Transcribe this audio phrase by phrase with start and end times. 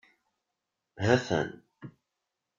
[1.05, 1.49] Hatan.